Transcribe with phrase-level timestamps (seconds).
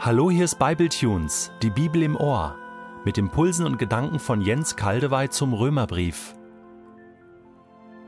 [0.00, 2.54] Hallo, hier ist Bibletunes, die Bibel im Ohr,
[3.04, 6.36] mit Impulsen und Gedanken von Jens Kaldewey zum Römerbrief.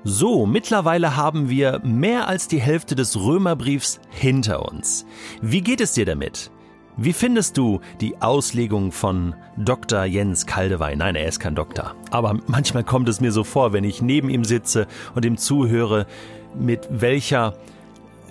[0.04, 5.04] So, mittlerweile haben wir mehr als die Hälfte des Römerbriefs hinter uns.
[5.42, 6.52] Wie geht es dir damit?
[6.96, 10.04] Wie findest du die Auslegung von Dr.
[10.04, 10.94] Jens Kaldewey?
[10.94, 11.96] Nein, er ist kein Doktor.
[12.12, 14.86] Aber manchmal kommt es mir so vor, wenn ich neben ihm sitze
[15.16, 16.06] und ihm zuhöre,
[16.54, 17.54] mit welcher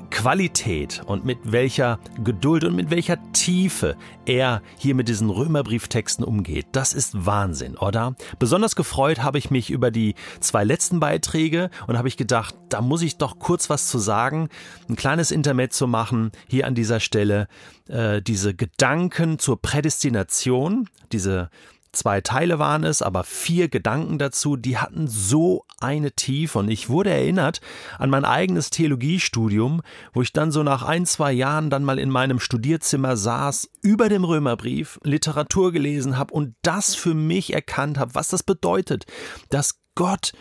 [0.10, 3.96] Qualität und mit welcher Geduld und mit welcher Tiefe
[4.26, 6.68] er hier mit diesen Römerbrieftexten umgeht.
[6.72, 8.16] Das ist Wahnsinn, oder?
[8.38, 12.82] Besonders gefreut habe ich mich über die zwei letzten Beiträge und habe ich gedacht, da
[12.82, 14.50] muss ich doch kurz was zu sagen,
[14.90, 17.48] ein kleines Intermezzo machen hier an dieser Stelle.
[17.88, 21.50] Äh, diese Gedanken zur Prädestination, diese
[21.92, 26.60] Zwei Teile waren es, aber vier Gedanken dazu, die hatten so eine Tiefe.
[26.60, 27.62] Und ich wurde erinnert
[27.98, 29.82] an mein eigenes Theologiestudium,
[30.14, 34.08] wo ich dann so nach ein, zwei Jahren dann mal in meinem Studierzimmer saß, über
[34.08, 39.06] dem Römerbrief Literatur gelesen habe und das für mich erkannt habe, was das bedeutet,
[39.50, 40.34] dass Gott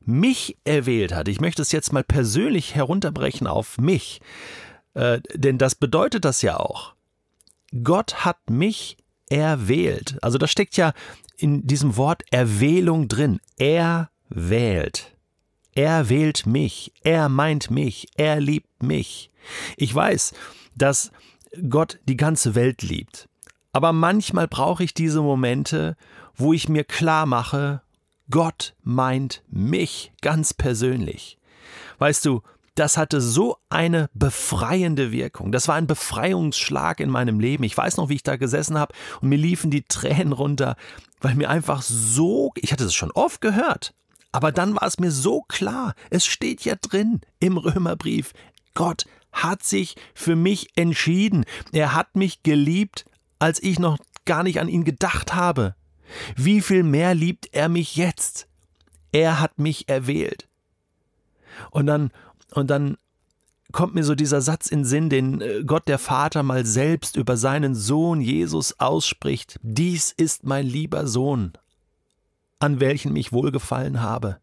[0.00, 1.28] mich erwählt hat.
[1.28, 4.20] Ich möchte es jetzt mal persönlich herunterbrechen auf mich,
[4.94, 6.94] äh, denn das bedeutet das ja auch.
[7.84, 8.96] Gott hat mich
[9.30, 10.18] er wählt.
[10.20, 10.92] Also da steckt ja
[11.38, 13.40] in diesem Wort Erwählung drin.
[13.56, 15.16] Er wählt.
[15.72, 16.92] Er wählt mich.
[17.02, 18.08] Er meint mich.
[18.16, 19.30] Er liebt mich.
[19.76, 20.34] Ich weiß,
[20.74, 21.10] dass
[21.68, 23.28] Gott die ganze Welt liebt.
[23.72, 25.96] Aber manchmal brauche ich diese Momente,
[26.34, 27.82] wo ich mir klar mache,
[28.30, 31.38] Gott meint mich ganz persönlich.
[31.98, 32.42] Weißt du,
[32.74, 35.52] das hatte so eine befreiende Wirkung.
[35.52, 37.64] Das war ein Befreiungsschlag in meinem Leben.
[37.64, 40.76] Ich weiß noch, wie ich da gesessen habe und mir liefen die Tränen runter,
[41.20, 43.94] weil mir einfach so, ich hatte es schon oft gehört,
[44.32, 48.32] aber dann war es mir so klar, es steht ja drin im Römerbrief,
[48.74, 51.44] Gott hat sich für mich entschieden.
[51.72, 53.04] Er hat mich geliebt,
[53.38, 55.74] als ich noch gar nicht an ihn gedacht habe.
[56.36, 58.48] Wie viel mehr liebt er mich jetzt?
[59.12, 60.48] Er hat mich erwählt.
[61.70, 62.10] Und dann,
[62.52, 62.96] und dann
[63.72, 67.36] kommt mir so dieser Satz in Sinn, den äh, Gott der Vater mal selbst über
[67.36, 69.58] seinen Sohn Jesus ausspricht.
[69.62, 71.52] Dies ist mein lieber Sohn,
[72.58, 74.38] an welchen mich wohlgefallen habe.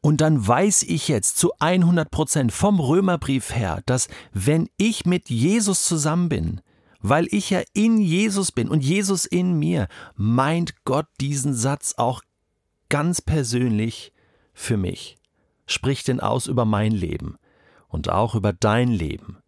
[0.00, 5.30] Und dann weiß ich jetzt zu 100 Prozent vom Römerbrief her, dass wenn ich mit
[5.30, 6.60] Jesus zusammen bin,
[7.00, 12.22] weil ich ja in Jesus bin und Jesus in mir, meint Gott diesen Satz auch
[12.88, 14.12] ganz persönlich
[14.54, 15.18] für mich.
[15.66, 17.36] Spricht denn aus über mein Leben
[17.92, 19.38] und auch über dein Leben.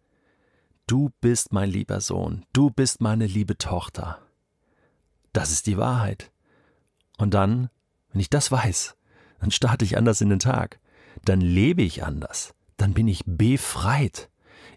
[0.87, 4.19] Du bist mein lieber Sohn, du bist meine liebe Tochter.
[5.33, 6.31] Das ist die Wahrheit.
[7.17, 7.69] Und dann,
[8.11, 8.95] wenn ich das weiß,
[9.39, 10.79] dann starte ich anders in den Tag,
[11.25, 14.29] dann lebe ich anders, dann bin ich befreit.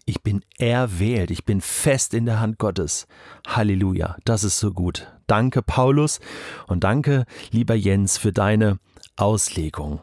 [0.05, 3.05] Ich bin erwählt, ich bin fest in der Hand Gottes.
[3.47, 5.13] Halleluja, das ist so gut.
[5.27, 6.19] Danke, Paulus,
[6.65, 8.79] und danke, lieber Jens, für deine
[9.15, 10.01] Auslegung.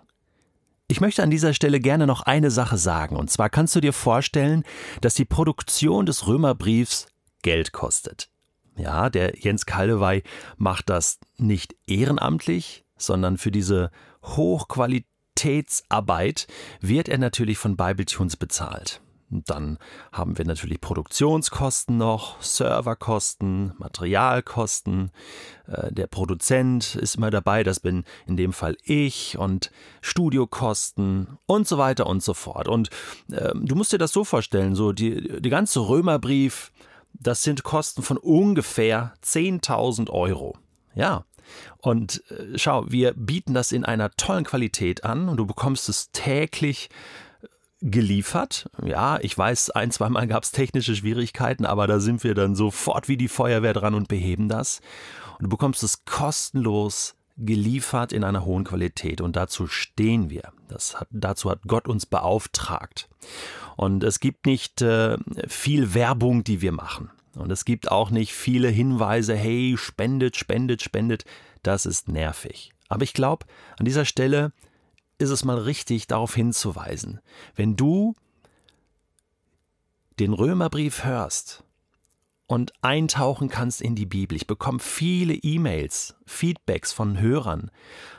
[0.88, 3.92] Ich möchte an dieser Stelle gerne noch eine Sache sagen, und zwar kannst du dir
[3.92, 4.62] vorstellen,
[5.00, 7.08] dass die Produktion des Römerbriefs
[7.42, 8.30] Geld kostet.
[8.76, 10.22] Ja, der Jens Kaldewey
[10.56, 13.90] macht das nicht ehrenamtlich, sondern für diese
[14.22, 16.46] Hochqualitätsarbeit
[16.80, 19.00] wird er natürlich von Bibletunes bezahlt.
[19.28, 19.78] Dann
[20.12, 25.10] haben wir natürlich Produktionskosten noch, Serverkosten, Materialkosten.
[25.66, 31.66] Äh, der Produzent ist immer dabei, das bin in dem Fall ich und Studiokosten und
[31.66, 32.68] so weiter und so fort.
[32.68, 32.90] Und
[33.32, 36.70] äh, du musst dir das so vorstellen, so die, die ganze Römerbrief,
[37.12, 40.56] das sind Kosten von ungefähr 10.000 Euro.
[40.94, 41.24] Ja,
[41.78, 46.10] und äh, schau, wir bieten das in einer tollen Qualität an und du bekommst es
[46.12, 46.90] täglich
[47.82, 48.70] geliefert.
[48.84, 53.08] Ja, ich weiß, ein, zweimal gab es technische Schwierigkeiten, aber da sind wir dann sofort
[53.08, 54.80] wie die Feuerwehr dran und beheben das.
[55.38, 59.20] Und du bekommst es kostenlos geliefert in einer hohen Qualität.
[59.20, 60.52] Und dazu stehen wir.
[60.68, 63.08] Das hat, dazu hat Gott uns beauftragt.
[63.76, 67.10] Und es gibt nicht äh, viel Werbung, die wir machen.
[67.36, 71.24] Und es gibt auch nicht viele Hinweise, hey, spendet, spendet, spendet.
[71.62, 72.72] Das ist nervig.
[72.88, 73.44] Aber ich glaube,
[73.78, 74.52] an dieser Stelle
[75.18, 77.20] ist es mal richtig, darauf hinzuweisen.
[77.54, 78.14] Wenn du
[80.18, 81.64] den Römerbrief hörst
[82.46, 84.36] und eintauchen kannst in die Bibel.
[84.36, 87.70] Ich bekomme viele E-Mails, Feedbacks von Hörern.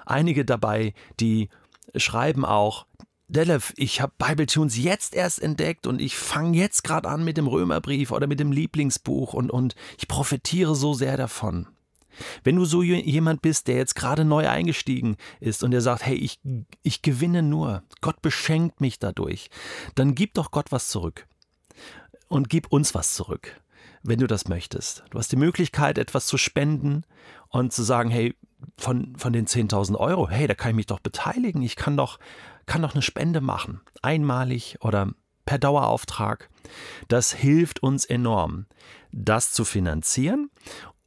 [0.06, 1.50] Einige dabei, die
[1.96, 2.86] schreiben auch,
[3.30, 7.48] Delef, ich habe Bibletunes jetzt erst entdeckt und ich fange jetzt gerade an mit dem
[7.48, 11.68] Römerbrief oder mit dem Lieblingsbuch und, und ich profitiere so sehr davon.
[12.44, 16.16] Wenn du so jemand bist, der jetzt gerade neu eingestiegen ist und der sagt, hey,
[16.16, 16.40] ich,
[16.84, 19.50] ich gewinne nur, Gott beschenkt mich dadurch,
[19.96, 21.28] dann gib doch Gott was zurück
[22.28, 23.60] und gib uns was zurück.
[24.04, 25.04] wenn du das möchtest.
[25.10, 27.04] Du hast die Möglichkeit, etwas zu spenden
[27.50, 28.36] und zu sagen, hey,
[28.78, 31.62] von, von den 10.000 Euro, hey, da kann ich mich doch beteiligen.
[31.62, 32.20] Ich kann doch,
[32.66, 33.82] kann doch eine Spende machen.
[34.02, 35.12] Einmalig oder
[35.46, 36.50] per Dauerauftrag.
[37.08, 38.66] Das hilft uns enorm,
[39.12, 40.50] das zu finanzieren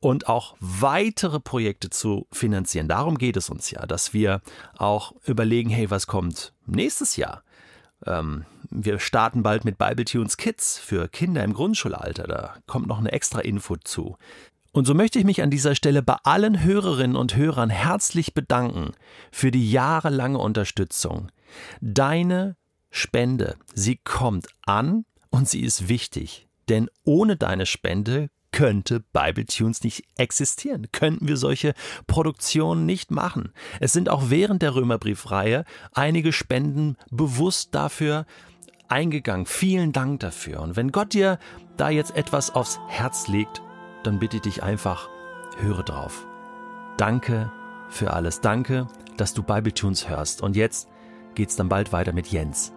[0.00, 2.88] und auch weitere Projekte zu finanzieren.
[2.88, 4.40] Darum geht es uns ja, dass wir
[4.76, 7.42] auch überlegen, hey, was kommt nächstes Jahr?
[8.06, 12.24] Ähm, wir starten bald mit Bible Tunes Kids für Kinder im Grundschulalter.
[12.24, 14.16] Da kommt noch eine extra Info zu.
[14.72, 18.92] Und so möchte ich mich an dieser Stelle bei allen Hörerinnen und Hörern herzlich bedanken
[19.32, 21.30] für die jahrelange Unterstützung.
[21.80, 22.56] Deine
[22.90, 26.46] Spende, sie kommt an und sie ist wichtig.
[26.68, 31.72] Denn ohne deine Spende könnte Bible Tunes nicht existieren, könnten wir solche
[32.06, 33.54] Produktionen nicht machen.
[33.80, 35.64] Es sind auch während der Römerbriefreihe
[35.94, 38.26] einige Spenden bewusst dafür
[38.86, 39.46] eingegangen.
[39.46, 40.60] Vielen Dank dafür.
[40.60, 41.38] Und wenn Gott dir
[41.78, 43.62] da jetzt etwas aufs Herz legt,
[44.02, 45.08] dann bitte ich dich einfach,
[45.56, 46.26] höre drauf.
[46.98, 47.50] Danke
[47.88, 48.42] für alles.
[48.42, 50.42] Danke, dass du Bible Tunes hörst.
[50.42, 50.86] Und jetzt
[51.34, 52.74] geht's dann bald weiter mit Jens.